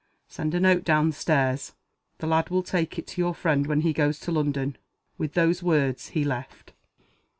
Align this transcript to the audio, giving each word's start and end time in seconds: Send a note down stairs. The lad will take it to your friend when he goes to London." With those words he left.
Send 0.27 0.55
a 0.55 0.59
note 0.59 0.83
down 0.83 1.11
stairs. 1.11 1.73
The 2.17 2.25
lad 2.25 2.49
will 2.49 2.63
take 2.63 2.97
it 2.97 3.05
to 3.05 3.21
your 3.21 3.35
friend 3.35 3.67
when 3.67 3.81
he 3.81 3.93
goes 3.93 4.17
to 4.21 4.31
London." 4.31 4.77
With 5.19 5.33
those 5.35 5.61
words 5.61 6.07
he 6.09 6.23
left. 6.23 6.73